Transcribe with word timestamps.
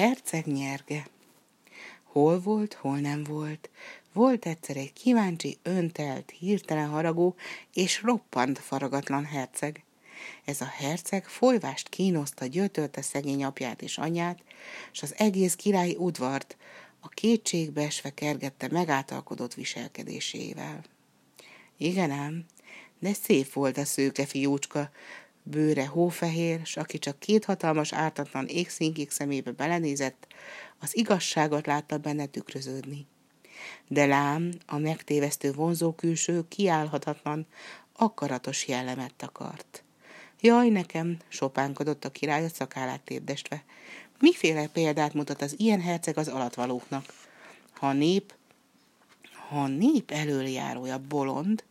herceg 0.00 0.46
nyerge. 0.46 1.06
Hol 2.02 2.40
volt, 2.40 2.74
hol 2.74 2.98
nem 2.98 3.24
volt. 3.24 3.70
Volt 4.12 4.46
egyszer 4.46 4.76
egy 4.76 4.92
kíváncsi, 4.92 5.58
öntelt, 5.62 6.30
hirtelen 6.38 6.88
haragú 6.88 7.34
és 7.74 8.02
roppant 8.02 8.58
faragatlan 8.58 9.24
herceg. 9.24 9.84
Ez 10.44 10.60
a 10.60 10.64
herceg 10.64 11.24
folyvást 11.24 11.88
kínoszta, 11.88 12.46
gyötölte 12.46 13.02
szegény 13.02 13.44
apját 13.44 13.82
és 13.82 13.98
anyját, 13.98 14.42
és 14.92 15.02
az 15.02 15.14
egész 15.16 15.54
királyi 15.54 15.96
udvart 15.96 16.56
a 17.00 17.08
kétségbe 17.08 17.82
esve 17.82 18.14
kergette 18.14 18.68
megáltalkodott 18.70 19.54
viselkedésével. 19.54 20.84
Igen 21.76 22.10
ám, 22.10 22.44
de 22.98 23.12
szép 23.12 23.52
volt 23.52 23.78
a 23.78 23.84
szőke 23.84 24.26
fiúcska, 24.26 24.90
bőre 25.42 25.86
hófehér, 25.86 26.60
s 26.64 26.76
aki 26.76 26.98
csak 26.98 27.18
két 27.18 27.44
hatalmas 27.44 27.92
ártatlan 27.92 28.46
égszínkig 28.46 29.10
szemébe 29.10 29.50
belenézett, 29.50 30.26
az 30.78 30.96
igazságot 30.96 31.66
látta 31.66 31.98
benne 31.98 32.26
tükröződni. 32.26 33.06
De 33.88 34.06
lám, 34.06 34.52
a 34.66 34.78
megtévesztő 34.78 35.52
vonzó 35.52 35.92
külső 35.92 36.48
kiállhatatlan, 36.48 37.46
akaratos 37.92 38.68
jellemet 38.68 39.22
akart. 39.22 39.84
Jaj, 40.40 40.68
nekem, 40.68 41.16
sopánkodott 41.28 42.04
a 42.04 42.10
király 42.10 42.44
a 42.44 42.48
szakállát 42.48 43.00
tépdestve. 43.00 43.64
Miféle 44.20 44.66
példát 44.66 45.14
mutat 45.14 45.42
az 45.42 45.54
ilyen 45.58 45.80
herceg 45.80 46.18
az 46.18 46.28
alatvalóknak? 46.28 47.14
Ha 47.72 47.92
nép, 47.92 48.34
ha 49.48 49.62
a 49.62 49.66
nép 49.66 50.10
előjárója 50.10 50.98
bolond, 50.98 51.64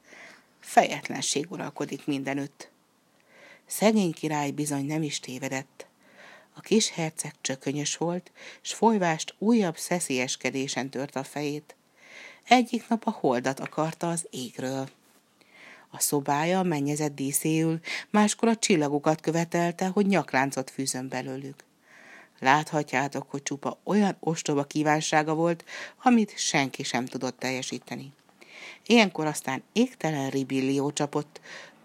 fejetlenség 0.60 1.52
uralkodik 1.52 2.06
mindenütt. 2.06 2.72
Szegény 3.70 4.12
király 4.12 4.52
bizony 4.52 4.86
nem 4.86 5.04
is 5.04 5.20
tévedett. 5.20 5.88
A 6.54 6.62
kis 6.62 6.90
herceg 6.90 7.34
csökönyös 7.42 7.98
volt, 7.98 8.32
s 8.62 8.74
folyvást 8.74 9.36
újabb 9.38 9.78
szeszélyeskedésen 9.78 10.90
tört 10.90 11.16
a 11.16 11.24
fejét. 11.24 11.76
Egyik 12.48 12.88
nap 12.88 13.02
a 13.06 13.12
holdat 13.20 13.60
akarta 13.60 14.10
az 14.10 14.28
égről. 14.30 14.90
A 15.90 16.00
szobája 16.00 16.64
mennyezett 16.64 17.16
díszéül, 17.16 17.80
máskor 18.10 18.48
a 18.48 18.56
csillagokat 18.56 19.22
követelte, 19.22 19.88
hogy 19.88 20.06
nyakláncot 20.06 20.70
fűzön 20.70 21.08
belőlük. 21.08 21.64
Láthatjátok, 22.40 23.32
hogy 23.32 23.44
csupa 23.44 23.80
olyan 23.84 24.18
ostoba 24.20 24.64
kívánsága 24.64 25.34
volt, 25.34 25.66
amit 26.04 26.38
senki 26.38 26.84
sem 26.84 27.06
tudott 27.06 27.40
teljesíteni. 27.40 28.14
Ilyenkor 28.86 29.26
aztán 29.26 29.64
égtelen 29.74 30.30
ribillió 30.30 30.92
csapott, 30.92 31.42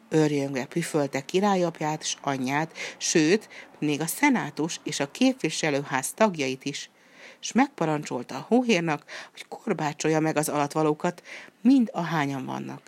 örjöngve 0.08 0.64
püfölte 0.64 1.24
királyapját 1.24 2.04
s 2.04 2.16
anyját, 2.20 2.76
sőt, 2.96 3.48
még 3.78 4.00
a 4.00 4.06
szenátus 4.06 4.80
és 4.82 5.00
a 5.00 5.10
képviselőház 5.10 6.12
tagjait 6.12 6.64
is, 6.64 6.90
s 7.38 7.52
megparancsolta 7.52 8.36
a 8.36 8.44
hóhérnak, 8.48 9.04
hogy 9.32 9.48
korbácsolja 9.48 10.20
meg 10.20 10.36
az 10.36 10.48
alatvalókat, 10.48 11.22
mind 11.60 11.90
a 11.92 12.00
hányan 12.00 12.44
vannak. 12.44 12.80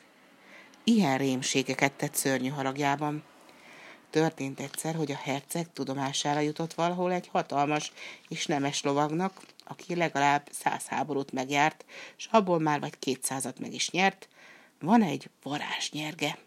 Ilyen 0.85 1.19
rémségeket 1.19 1.93
tett 1.93 2.15
szörnyű 2.15 2.49
haragjában. 2.49 3.23
Történt 4.11 4.61
egyszer, 4.61 4.95
hogy 4.95 5.11
a 5.11 5.21
herceg 5.23 5.73
tudomására 5.73 6.41
jutott 6.41 6.75
valahol 6.75 7.13
egy 7.13 7.29
hatalmas 7.33 7.93
és 8.29 8.47
nemes 8.47 8.83
lovagnak, 8.83 9.41
aki 9.65 9.95
legalább 9.95 10.49
száz 10.53 10.87
háborút 10.87 11.33
megjárt, 11.33 11.85
s 12.17 12.29
abból 12.31 12.59
már 12.59 12.81
vagy 12.81 12.99
kétszázat 12.99 13.59
meg 13.59 13.73
is 13.73 13.91
nyert, 13.91 14.29
van 14.81 15.03
egy 15.03 15.31
varázsnyerge. 15.43 16.39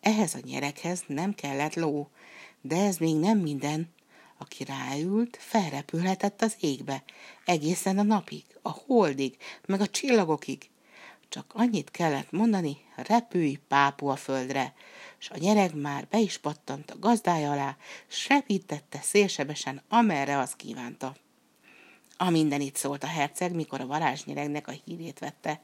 Ehhez 0.00 0.34
a 0.34 0.38
nyerekhez 0.42 1.02
nem 1.06 1.34
kellett 1.34 1.74
ló, 1.74 2.10
de 2.60 2.76
ez 2.76 2.96
még 2.96 3.16
nem 3.16 3.38
minden. 3.38 3.92
Aki 4.38 4.64
ráült, 4.64 5.36
felrepülhetett 5.40 6.42
az 6.42 6.56
égbe, 6.60 7.02
egészen 7.44 7.98
a 7.98 8.02
napig, 8.02 8.44
a 8.62 8.70
holdig, 8.70 9.36
meg 9.66 9.80
a 9.80 9.86
csillagokig. 9.86 10.70
Csak 11.28 11.52
annyit 11.54 11.90
kellett 11.90 12.30
mondani, 12.30 12.76
repülj 12.96 13.58
pápu 13.68 14.06
a 14.06 14.16
földre, 14.16 14.74
s 15.18 15.30
a 15.30 15.38
nyereg 15.38 15.74
már 15.74 16.06
be 16.10 16.18
is 16.18 16.38
pattant 16.38 16.90
a 16.90 16.98
gazdája 16.98 17.50
alá, 17.50 17.76
s 18.06 18.28
repítette 18.28 19.00
szélsebesen, 19.00 19.82
amerre 19.88 20.38
az 20.38 20.56
kívánta. 20.56 21.16
A 22.16 22.30
minden 22.30 22.60
itt 22.60 22.76
szólt 22.76 23.04
a 23.04 23.06
herceg, 23.06 23.54
mikor 23.54 23.80
a 23.80 23.86
varázsnyeregnek 23.86 24.68
a 24.68 24.74
hírét 24.84 25.18
vette. 25.18 25.60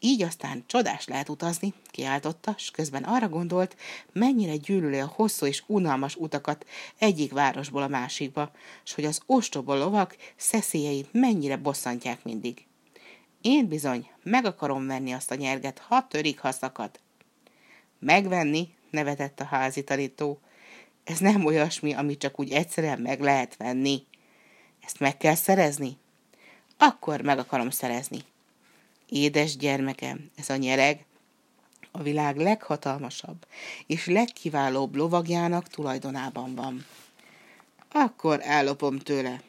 Így 0.00 0.22
aztán 0.22 0.64
csodás 0.66 1.06
lehet 1.06 1.28
utazni, 1.28 1.74
kiáltotta, 1.90 2.54
s 2.58 2.70
közben 2.70 3.02
arra 3.02 3.28
gondolt, 3.28 3.76
mennyire 4.12 4.56
gyűlöli 4.56 4.98
a 4.98 5.12
hosszú 5.14 5.46
és 5.46 5.62
unalmas 5.66 6.16
utakat 6.16 6.66
egyik 6.98 7.32
városból 7.32 7.82
a 7.82 7.88
másikba, 7.88 8.50
s 8.82 8.94
hogy 8.94 9.04
az 9.04 9.20
ostoba 9.26 9.76
lovak 9.76 10.16
szeszélyeit 10.36 11.12
mennyire 11.12 11.56
bosszantják 11.56 12.24
mindig. 12.24 12.66
Én 13.40 13.68
bizony 13.68 14.10
meg 14.22 14.44
akarom 14.44 14.86
venni 14.86 15.12
azt 15.12 15.30
a 15.30 15.34
nyerget, 15.34 15.78
ha 15.78 16.06
törik, 16.06 16.38
ha 16.38 16.50
szakad. 16.50 17.00
Megvenni, 17.98 18.68
nevetett 18.90 19.40
a 19.40 19.44
házi 19.44 19.84
tanító. 19.84 20.40
Ez 21.04 21.18
nem 21.18 21.44
olyasmi, 21.44 21.92
amit 21.92 22.18
csak 22.18 22.40
úgy 22.40 22.52
egyszerűen 22.52 23.00
meg 23.00 23.20
lehet 23.20 23.56
venni. 23.56 24.06
Ezt 24.84 25.00
meg 25.00 25.16
kell 25.16 25.34
szerezni? 25.34 25.96
Akkor 26.76 27.20
meg 27.20 27.38
akarom 27.38 27.70
szerezni. 27.70 28.18
Édes 29.08 29.56
gyermekem, 29.56 30.30
ez 30.36 30.50
a 30.50 30.56
nyereg 30.56 31.04
a 31.90 32.02
világ 32.02 32.36
leghatalmasabb 32.36 33.46
és 33.86 34.06
legkiválóbb 34.06 34.94
lovagjának 34.94 35.68
tulajdonában 35.68 36.54
van. 36.54 36.86
Akkor 37.92 38.40
ellopom 38.42 38.98
tőle. 38.98 39.42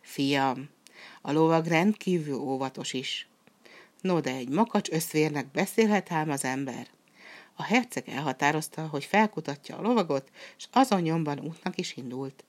Fiam, 0.00 0.68
a 1.20 1.32
lovag 1.32 1.66
rendkívül 1.66 2.38
óvatos 2.38 2.92
is. 2.92 3.28
No, 4.00 4.20
de 4.20 4.30
egy 4.30 4.48
makacs 4.48 4.90
összvérnek 4.90 5.50
beszélhet 5.50 6.12
ám 6.12 6.30
az 6.30 6.44
ember. 6.44 6.86
A 7.54 7.62
herceg 7.62 8.08
elhatározta, 8.08 8.86
hogy 8.86 9.04
felkutatja 9.04 9.76
a 9.76 9.82
lovagot, 9.82 10.30
és 10.58 10.64
azon 10.70 11.00
nyomban 11.00 11.40
útnak 11.40 11.78
is 11.78 11.96
indult. 11.96 12.44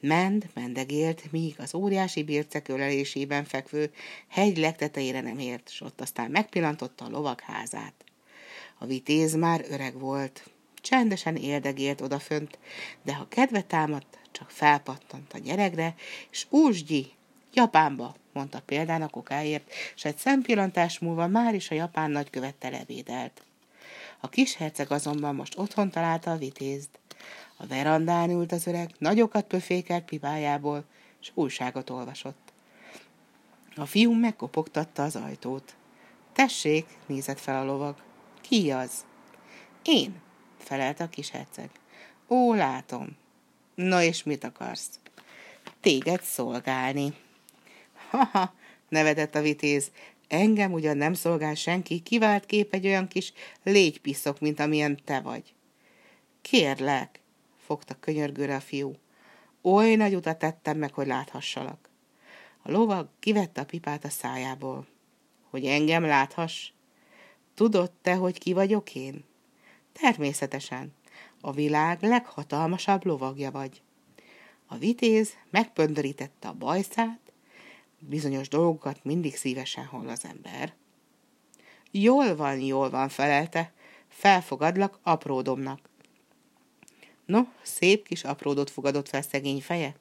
Mend, 0.00 0.48
mendegélt, 0.54 1.32
míg 1.32 1.54
az 1.58 1.74
óriási 1.74 2.22
bircek 2.22 2.68
ölelésében 2.68 3.44
fekvő 3.44 3.92
hegy 4.28 4.56
legtetejére 4.56 5.20
nem 5.20 5.38
ért, 5.38 5.70
s 5.70 5.80
ott 5.80 6.00
aztán 6.00 6.30
megpillantotta 6.30 7.04
a 7.04 7.10
lovag 7.10 7.40
házát. 7.40 8.04
A 8.78 8.86
vitéz 8.86 9.34
már 9.34 9.64
öreg 9.68 9.98
volt, 9.98 10.50
csendesen 10.74 11.36
éldegélt 11.36 12.00
odafönt, 12.00 12.58
de 13.02 13.14
ha 13.14 13.28
kedve 13.28 13.62
támadt, 13.62 14.18
csak 14.32 14.50
felpattant 14.50 15.32
a 15.32 15.38
nyeregre, 15.38 15.94
és 16.30 16.46
úsgyi, 16.50 17.12
Japánba, 17.52 18.14
mondta 18.32 18.62
például 18.66 19.02
a 19.02 19.08
kokáért, 19.08 19.72
s 19.94 20.04
egy 20.04 20.16
szempillantás 20.16 20.98
múlva 20.98 21.26
már 21.26 21.54
is 21.54 21.70
a 21.70 21.74
japán 21.74 22.10
nagykövettel 22.10 22.74
ebédelt. 22.74 23.42
A 24.20 24.28
kis 24.28 24.54
herceg 24.54 24.90
azonban 24.90 25.34
most 25.34 25.58
otthon 25.58 25.90
találta 25.90 26.30
a 26.30 26.36
vitézt. 26.36 26.98
A 27.56 27.66
verandán 27.66 28.30
ült 28.30 28.52
az 28.52 28.66
öreg, 28.66 28.90
nagyokat 28.98 29.44
pöfékelt 29.44 30.04
pipájából, 30.04 30.84
és 31.20 31.30
újságot 31.34 31.90
olvasott. 31.90 32.52
A 33.76 33.86
fiú 33.86 34.12
megkopogtatta 34.12 35.02
az 35.02 35.16
ajtót. 35.16 35.76
Tessék, 36.32 36.86
nézett 37.06 37.40
fel 37.40 37.60
a 37.60 37.64
lovag. 37.64 37.96
Ki 38.40 38.70
az? 38.70 39.04
Én, 39.82 40.20
felelte 40.58 41.04
a 41.04 41.08
kis 41.08 41.30
herceg. 41.30 41.70
Ó, 42.28 42.54
látom. 42.54 43.16
Na 43.74 44.02
és 44.02 44.22
mit 44.22 44.44
akarsz? 44.44 44.98
Téged 45.80 46.22
szolgálni. 46.22 47.14
Ha-ha, 48.10 48.54
nevetett 48.88 49.34
a 49.34 49.40
vitéz. 49.40 49.90
Engem 50.28 50.72
ugyan 50.72 50.96
nem 50.96 51.14
szolgál 51.14 51.54
senki, 51.54 52.00
kivált 52.00 52.46
kép 52.46 52.74
egy 52.74 52.86
olyan 52.86 53.08
kis 53.08 53.32
légypiszok, 53.62 54.40
mint 54.40 54.60
amilyen 54.60 55.00
te 55.04 55.20
vagy. 55.20 55.54
Kérlek, 56.42 57.20
fogta 57.64 57.96
könyörgőre 58.00 58.56
a 58.56 58.60
fiú. 58.60 58.92
Oly 59.62 59.94
nagy 59.94 60.14
utat 60.14 60.38
tettem 60.38 60.78
meg, 60.78 60.94
hogy 60.94 61.06
láthassalak. 61.06 61.88
A 62.62 62.70
lovag 62.70 63.08
kivette 63.18 63.60
a 63.60 63.64
pipát 63.64 64.04
a 64.04 64.08
szájából. 64.08 64.86
Hogy 65.50 65.64
engem 65.64 66.04
láthass? 66.04 66.72
Tudod 67.54 67.90
te, 68.02 68.14
hogy 68.14 68.38
ki 68.38 68.52
vagyok 68.52 68.94
én? 68.94 69.24
Természetesen. 69.92 70.92
A 71.40 71.52
világ 71.52 72.02
leghatalmasabb 72.02 73.04
lovagja 73.04 73.50
vagy. 73.50 73.82
A 74.66 74.76
vitéz 74.76 75.32
megpöndörítette 75.50 76.48
a 76.48 76.52
bajszát, 76.52 77.20
bizonyos 77.98 78.48
dolgokat 78.48 79.04
mindig 79.04 79.36
szívesen 79.36 79.84
hall 79.84 80.08
az 80.08 80.24
ember. 80.24 80.74
Jól 81.90 82.36
van, 82.36 82.60
jól 82.60 82.90
van, 82.90 83.08
felelte, 83.08 83.72
felfogadlak 84.08 84.98
apródomnak. 85.02 85.92
No, 87.26 87.40
szép 87.62 88.06
kis 88.06 88.24
apródot 88.24 88.70
fogadott 88.70 89.08
fel 89.08 89.22
szegény 89.22 89.60
feje, 89.60 89.94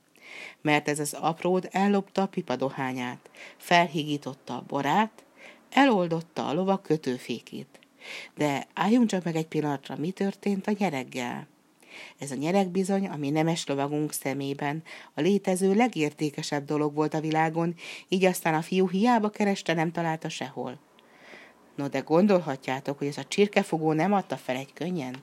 mert 0.62 0.88
ez 0.88 1.00
az 1.00 1.14
apród 1.14 1.70
ellopta 1.72 2.22
a 2.22 2.28
pipadohányát, 2.28 3.30
felhigította 3.58 4.56
a 4.56 4.64
borát, 4.68 5.24
eloldotta 5.70 6.48
a 6.48 6.54
lovak 6.54 6.82
kötőfékét. 6.82 7.80
De 8.36 8.68
álljunk 8.74 9.08
csak 9.08 9.24
meg 9.24 9.36
egy 9.36 9.48
pillanatra, 9.48 9.96
mi 9.96 10.12
történt 10.12 10.68
a 10.68 10.76
nyereggel. 10.78 11.48
Ez 12.18 12.32
a 12.32 12.36
nyereg 12.36 12.70
bizony, 12.70 13.08
ami 13.08 13.30
nemes 13.30 13.66
lovagunk 13.66 14.14
szemében, 14.14 14.84
a 15.14 15.22
létező 15.22 15.74
legértékesebb 15.74 16.66
dolog 16.66 16.94
volt 16.96 17.14
a 17.14 17.20
világon, 17.20 17.76
így 18.08 18.26
aztán 18.26 18.54
a 18.54 18.62
fiú 18.62 18.90
hiába 18.90 19.30
kereste, 19.30 19.74
nem 19.74 19.92
találta 19.92 20.30
sehol. 20.30 20.80
No 21.76 21.88
de 21.88 22.00
gondolhatjátok, 22.00 22.98
hogy 22.98 23.08
ez 23.08 23.18
a 23.18 23.24
csirkefogó 23.24 23.94
nem 23.94 24.14
adta 24.14 24.38
fel 24.38 24.56
egy 24.56 24.74
könnyen? 24.74 25.16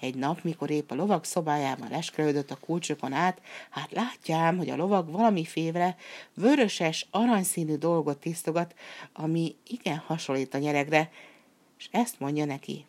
Egy 0.00 0.14
nap, 0.14 0.42
mikor 0.42 0.70
épp 0.70 0.90
a 0.90 0.94
lovag 0.94 1.24
szobájában 1.24 1.88
leskelődött 1.90 2.50
a 2.50 2.56
kulcsokon 2.60 3.12
át, 3.12 3.40
hát 3.70 3.92
látjám, 3.92 4.56
hogy 4.56 4.70
a 4.70 4.76
lovag 4.76 5.10
valamiféle 5.10 5.96
vöröses, 6.34 7.06
aranyszínű 7.10 7.76
dolgot 7.76 8.18
tisztogat, 8.18 8.74
ami 9.12 9.54
igen 9.66 9.96
hasonlít 9.96 10.54
a 10.54 10.58
nyeregre, 10.58 11.10
és 11.78 11.88
ezt 11.90 12.20
mondja 12.20 12.44
neki. 12.44 12.84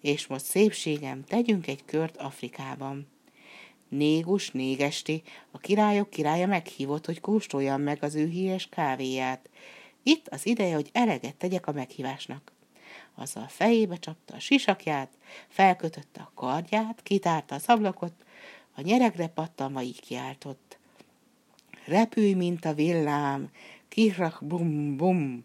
És 0.00 0.26
most 0.26 0.44
szépségem, 0.44 1.24
tegyünk 1.24 1.66
egy 1.66 1.84
kört 1.84 2.16
Afrikában. 2.16 3.06
Négus, 3.88 4.50
négesti, 4.50 5.22
a 5.50 5.58
királyok 5.58 6.10
királya 6.10 6.46
meghívott, 6.46 7.06
hogy 7.06 7.20
kóstoljam 7.20 7.82
meg 7.82 8.02
az 8.02 8.14
ő 8.14 8.26
híres 8.26 8.68
kávéját. 8.68 9.48
Itt 10.02 10.28
az 10.28 10.46
ideje, 10.46 10.74
hogy 10.74 10.88
eleget 10.92 11.34
tegyek 11.34 11.66
a 11.66 11.72
meghívásnak 11.72 12.52
azzal 13.14 13.46
fejébe 13.48 13.96
csapta 13.96 14.34
a 14.34 14.38
sisakját, 14.38 15.10
felkötötte 15.48 16.20
a 16.20 16.32
kardját, 16.34 17.02
kitárta 17.02 17.54
az 17.54 17.64
ablakot, 17.66 18.12
a 18.74 18.80
nyeregre 18.80 19.26
pattanva 19.26 19.82
így 19.82 20.00
kiáltott. 20.00 20.78
Repülj, 21.86 22.32
mint 22.32 22.64
a 22.64 22.74
villám, 22.74 23.50
kirak 23.88 24.38
bum 24.42 24.96
bum. 24.96 25.44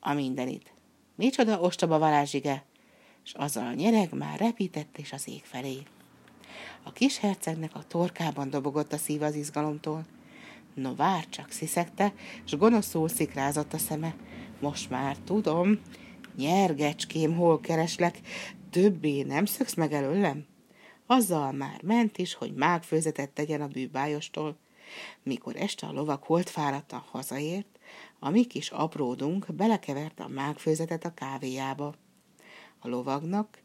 A 0.00 0.12
mindenit. 0.12 0.72
Micsoda 1.14 1.60
ostoba 1.60 1.98
varázsige, 1.98 2.64
és 3.24 3.32
azzal 3.32 3.66
a 3.66 3.72
nyereg 3.72 4.12
már 4.12 4.38
repített 4.38 4.98
és 4.98 5.12
az 5.12 5.28
ég 5.28 5.42
felé. 5.44 5.82
A 6.82 6.92
kis 6.92 7.18
hercegnek 7.18 7.74
a 7.74 7.86
torkában 7.86 8.50
dobogott 8.50 8.92
a 8.92 8.96
szív 8.96 9.22
az 9.22 9.34
izgalomtól. 9.34 10.04
No 10.74 10.94
vár 10.94 11.28
csak, 11.28 11.50
sziszegte, 11.50 12.12
és 12.44 12.56
gonoszul 12.56 13.08
szikrázott 13.08 13.72
a 13.72 13.78
szeme. 13.78 14.14
Most 14.60 14.90
már 14.90 15.16
tudom, 15.16 15.80
Nyergecském, 16.36 17.36
hol 17.36 17.60
kereslek, 17.60 18.20
többé 18.70 19.22
nem 19.22 19.44
szöksz 19.44 19.74
meg 19.74 19.92
előlem? 19.92 20.46
Azzal 21.06 21.52
már 21.52 21.82
ment 21.82 22.18
is, 22.18 22.34
hogy 22.34 22.54
mágfőzetet 22.54 23.30
tegyen 23.30 23.60
a 23.60 23.68
bűbájostól. 23.68 24.56
Mikor 25.22 25.56
este 25.56 25.86
a 25.86 25.92
lovak 25.92 26.24
holdfáradtan 26.24 27.04
hazaért, 27.10 27.78
a 28.18 28.30
mi 28.30 28.44
kis 28.44 28.70
apródunk 28.70 29.54
belekeverte 29.54 30.22
a 30.22 30.28
mágfőzetet 30.28 31.04
a 31.04 31.14
kávéjába. 31.14 31.94
A 32.78 32.88
lovagnak, 32.88 33.62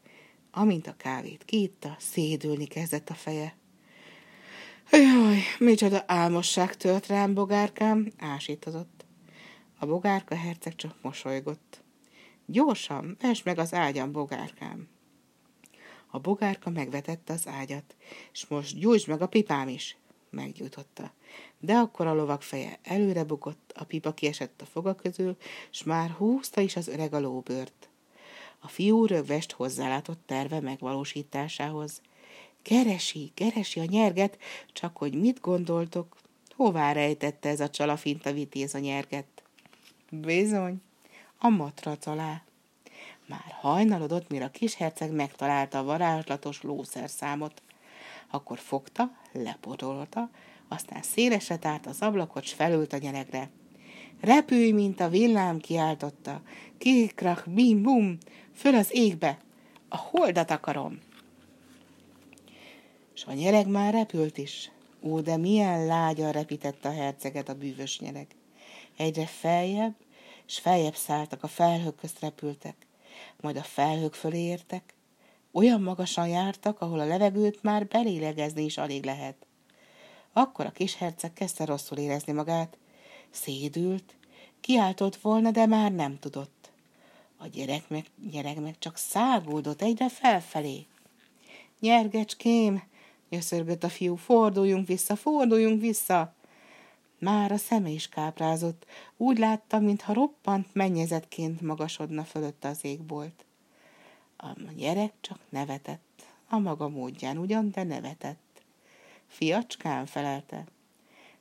amint 0.50 0.86
a 0.86 0.96
kávét 0.96 1.44
kiitta, 1.44 1.96
szédülni 1.98 2.66
kezdett 2.66 3.10
a 3.10 3.14
feje. 3.14 3.56
Jaj, 4.92 5.38
micsoda 5.58 6.04
álmosság 6.06 6.76
tört 6.76 7.06
rám, 7.06 7.34
bogárkám, 7.34 8.12
ásítozott. 8.18 9.04
A 9.78 9.86
bogárka 9.86 10.34
herceg 10.34 10.74
csak 10.74 10.96
mosolygott. 11.02 11.82
Gyorsan, 12.50 13.16
vesd 13.20 13.44
meg 13.44 13.58
az 13.58 13.74
ágyam, 13.74 14.12
bogárkám. 14.12 14.88
A 16.06 16.18
bogárka 16.18 16.70
megvetette 16.70 17.32
az 17.32 17.46
ágyat, 17.46 17.96
és 18.32 18.46
most 18.46 18.78
gyújtsd 18.78 19.08
meg 19.08 19.22
a 19.22 19.26
pipám 19.26 19.68
is, 19.68 19.96
meggyújtotta. 20.30 21.12
De 21.58 21.74
akkor 21.74 22.06
a 22.06 22.14
lovak 22.14 22.42
feje 22.42 22.78
előre 22.82 23.24
bukott, 23.24 23.72
a 23.76 23.84
pipa 23.84 24.14
kiesett 24.14 24.62
a 24.62 24.64
foga 24.64 24.94
közül, 24.94 25.36
s 25.70 25.82
már 25.82 26.10
húzta 26.10 26.60
is 26.60 26.76
az 26.76 26.88
öreg 26.88 27.14
a 27.14 27.20
lóbört. 27.20 27.88
A 28.58 28.68
fiú 28.68 29.06
rögvest 29.06 29.52
hozzálátott 29.52 30.20
terve 30.26 30.60
megvalósításához. 30.60 32.00
Keresi, 32.62 33.30
keresi 33.34 33.80
a 33.80 33.84
nyerget, 33.84 34.38
csak 34.72 34.96
hogy 34.96 35.14
mit 35.14 35.40
gondoltok? 35.40 36.16
Hová 36.48 36.92
rejtette 36.92 37.48
ez 37.48 37.60
a 37.60 37.70
csalafinta 37.70 38.32
vitéz 38.32 38.74
a 38.74 38.78
nyerget? 38.78 39.42
Bizony, 40.10 40.80
a 41.40 41.48
matrac 41.48 42.06
alá. 42.06 42.42
Már 43.26 43.56
hajnalodott, 43.60 44.28
mire 44.28 44.44
a 44.44 44.50
kis 44.50 44.74
herceg 44.74 45.12
megtalálta 45.12 45.78
a 45.78 45.84
varázslatos 45.84 46.62
lószerszámot. 46.62 47.62
Akkor 48.30 48.58
fogta, 48.58 49.10
lepotolta, 49.32 50.30
aztán 50.68 51.02
szélesre 51.02 51.56
tárt 51.56 51.86
az 51.86 52.00
ablakot, 52.00 52.44
s 52.44 52.52
felült 52.52 52.92
a 52.92 52.98
nyeregre. 52.98 53.50
Repülj, 54.20 54.70
mint 54.70 55.00
a 55.00 55.08
villám, 55.08 55.58
kiáltotta. 55.58 56.40
Kikrak, 56.78 57.44
bim, 57.46 57.82
bum, 57.82 58.18
föl 58.54 58.74
az 58.74 58.88
égbe. 58.90 59.38
A 59.88 59.96
holdat 59.96 60.50
akarom. 60.50 60.98
S 63.12 63.24
a 63.24 63.32
nyereg 63.32 63.66
már 63.66 63.92
repült 63.92 64.38
is. 64.38 64.70
Ó, 65.02 65.20
de 65.20 65.36
milyen 65.36 65.86
lágyan 65.86 66.32
repített 66.32 66.84
a 66.84 66.92
herceget 66.92 67.48
a 67.48 67.54
bűvös 67.54 68.00
nyereg. 68.00 68.26
Egyre 68.96 69.26
feljebb, 69.26 69.94
és 70.50 70.58
feljebb 70.58 70.94
szálltak, 70.94 71.42
a 71.42 71.46
felhők 71.46 71.96
közt 71.96 72.20
repültek, 72.20 72.86
majd 73.40 73.56
a 73.56 73.62
felhők 73.62 74.14
fölé 74.14 74.38
értek, 74.38 74.94
olyan 75.52 75.82
magasan 75.82 76.28
jártak, 76.28 76.80
ahol 76.80 77.00
a 77.00 77.04
levegőt 77.04 77.62
már 77.62 77.86
belélegezni 77.86 78.64
is 78.64 78.78
alig 78.78 79.04
lehet. 79.04 79.46
Akkor 80.32 80.66
a 80.66 80.70
kis 80.70 80.96
herceg 80.96 81.32
kezdte 81.32 81.64
rosszul 81.64 81.98
érezni 81.98 82.32
magát, 82.32 82.76
szédült, 83.30 84.14
kiáltott 84.60 85.16
volna, 85.16 85.50
de 85.50 85.66
már 85.66 85.92
nem 85.92 86.18
tudott. 86.18 86.70
A 87.36 87.46
gyerek 87.46 87.88
meg, 87.88 88.06
gyerek 88.30 88.60
meg 88.60 88.78
csak 88.78 88.96
szágódott 88.96 89.82
egyre 89.82 90.08
felfelé. 90.08 90.86
Nyergecském, 91.80 92.82
jöszörgött 93.28 93.84
a 93.84 93.88
fiú, 93.88 94.16
forduljunk 94.16 94.86
vissza, 94.86 95.16
forduljunk 95.16 95.80
vissza. 95.80 96.34
Már 97.20 97.52
a 97.52 97.56
szeme 97.56 97.88
is 97.88 98.08
káprázott, 98.08 98.86
úgy 99.16 99.38
látta, 99.38 99.78
mintha 99.78 100.12
roppant 100.12 100.74
mennyezetként 100.74 101.60
magasodna 101.60 102.24
fölött 102.24 102.64
az 102.64 102.84
égbolt. 102.84 103.44
A 104.36 104.52
gyerek 104.76 105.12
csak 105.20 105.38
nevetett, 105.48 106.22
a 106.48 106.58
maga 106.58 106.88
módján 106.88 107.38
ugyan, 107.38 107.70
de 107.70 107.82
nevetett. 107.82 108.62
Fiacskám 109.26 110.06
felelte, 110.06 110.64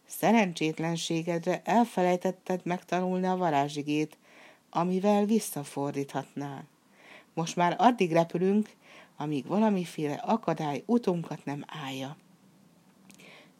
szerencsétlenségedre 0.05 1.61
elfelejtetted 1.63 2.61
megtanulni 2.63 3.27
a 3.27 3.37
varázsigét, 3.37 4.17
amivel 4.69 5.25
visszafordíthatnál. 5.25 6.67
Most 7.33 7.55
már 7.55 7.75
addig 7.77 8.11
repülünk, 8.11 8.69
amíg 9.17 9.47
valamiféle 9.47 10.13
akadály 10.13 10.83
utunkat 10.85 11.45
nem 11.45 11.63
állja. 11.67 12.17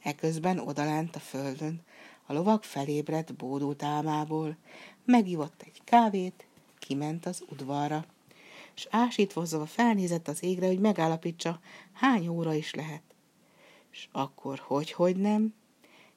Eközben 0.03 0.59
odalent 0.59 1.15
a 1.15 1.19
földön, 1.19 1.81
a 2.29 2.33
lovag 2.33 2.63
felébredt 2.63 3.35
bódult 3.35 3.83
álmából, 3.83 4.57
megivott 5.05 5.61
egy 5.61 5.81
kávét, 5.83 6.47
kiment 6.79 7.25
az 7.25 7.43
udvarra, 7.49 8.05
és 8.75 8.87
ásítvozva 8.89 9.65
felnézett 9.65 10.27
az 10.27 10.43
égre, 10.43 10.67
hogy 10.67 10.79
megállapítsa, 10.79 11.59
hány 11.93 12.27
óra 12.27 12.53
is 12.53 12.73
lehet. 12.73 13.01
És 13.91 14.07
akkor 14.11 14.59
hogy-hogy 14.59 15.15
nem, 15.15 15.53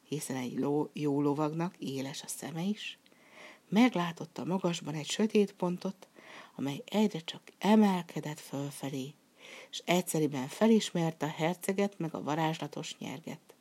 hiszen 0.08 0.36
egy 0.36 0.58
ló, 0.58 0.90
jó 0.92 1.20
lovagnak 1.20 1.76
éles 1.78 2.22
a 2.22 2.28
szeme 2.28 2.62
is, 2.62 2.98
meglátotta 3.68 4.44
magasban 4.44 4.94
egy 4.94 5.08
sötét 5.08 5.52
pontot, 5.52 6.08
amely 6.54 6.82
egyre 6.84 7.20
csak 7.20 7.42
emelkedett 7.58 8.40
fölfelé, 8.40 9.14
és 9.70 9.82
egyszeriben 9.84 10.48
felismerte 10.48 11.26
a 11.26 11.34
herceget 11.36 11.98
meg 11.98 12.14
a 12.14 12.22
varázslatos 12.22 12.98
nyerget. 12.98 13.51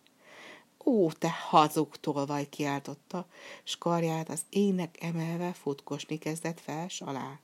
Ó, 0.85 1.11
te 1.11 1.29
hazug 1.29 1.95
tolvaj, 1.95 2.49
kiáltotta, 2.49 3.25
s 3.63 3.77
karját 3.77 4.29
az 4.29 4.41
ének 4.49 4.97
emelve 5.03 5.53
futkosni 5.53 6.17
kezdett 6.17 6.59
fel 6.59 6.87
alá. 6.99 7.39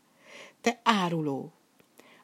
Te 0.61 0.79
áruló! 0.83 1.51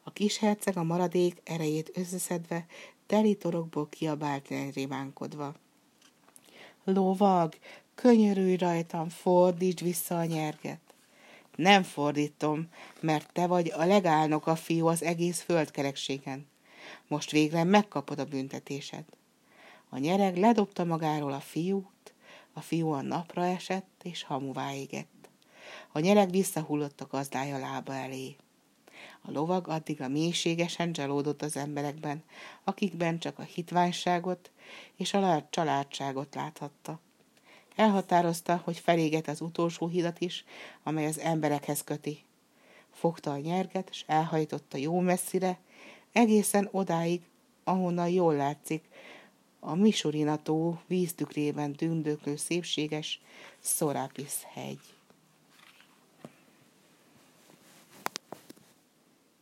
A 0.02 0.12
kis 0.12 0.38
herceg 0.38 0.76
a 0.76 0.82
maradék 0.82 1.40
erejét 1.44 1.90
összeszedve, 1.94 2.66
teli 3.06 3.36
torokból 3.36 3.88
kiabált 3.88 4.48
rémánkodva. 4.74 5.54
Lovag, 6.84 7.54
könyörülj 7.94 8.56
rajtam, 8.56 9.08
fordítsd 9.08 9.82
vissza 9.82 10.18
a 10.18 10.24
nyerget. 10.24 10.80
Nem 11.56 11.82
fordítom, 11.82 12.68
mert 13.00 13.32
te 13.32 13.46
vagy 13.46 13.72
a 13.76 13.84
legálnok 13.84 14.46
a 14.46 14.56
fiú 14.56 14.86
az 14.86 15.02
egész 15.02 15.40
földkerekségen. 15.40 16.46
Most 17.08 17.30
végre 17.30 17.64
megkapod 17.64 18.18
a 18.18 18.24
büntetésed. 18.24 19.04
A 19.88 19.98
nyereg 19.98 20.36
ledobta 20.36 20.84
magáról 20.84 21.32
a 21.32 21.40
fiút, 21.40 22.14
a 22.52 22.60
fiú 22.60 22.88
a 22.88 23.02
napra 23.02 23.46
esett, 23.46 24.00
és 24.02 24.22
hamuvá 24.22 24.72
égett. 24.72 25.28
A 25.92 25.98
nyereg 25.98 26.30
visszahullott 26.30 27.00
a 27.00 27.06
gazdája 27.10 27.58
lába 27.58 27.94
elé. 27.94 28.36
A 29.20 29.30
lovag 29.30 29.68
addig 29.68 30.00
a 30.00 30.08
mélységesen 30.08 30.92
csalódott 30.92 31.42
az 31.42 31.56
emberekben, 31.56 32.22
akikben 32.64 33.18
csak 33.18 33.38
a 33.38 33.42
hitványságot 33.42 34.50
és 34.96 35.14
a 35.14 35.46
családságot 35.50 36.34
láthatta. 36.34 37.00
Elhatározta, 37.76 38.60
hogy 38.64 38.78
feléget 38.78 39.28
az 39.28 39.40
utolsó 39.40 39.88
hidat 39.88 40.20
is, 40.20 40.44
amely 40.82 41.06
az 41.06 41.18
emberekhez 41.18 41.84
köti. 41.84 42.24
Fogta 42.92 43.30
a 43.30 43.38
nyerget, 43.38 43.88
és 43.90 44.04
elhajtotta 44.06 44.76
jó 44.76 45.00
messzire, 45.00 45.58
egészen 46.12 46.68
odáig, 46.72 47.22
ahonnan 47.64 48.08
jól 48.08 48.34
látszik, 48.34 48.84
a 49.66 49.74
Misurinató 49.74 50.80
víztükrében 50.86 51.72
tündöklő 51.72 52.36
szépséges 52.36 53.20
Szorápisz 53.58 54.42
hegy. 54.52 54.78